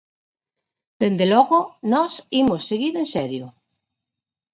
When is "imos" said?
2.41-2.61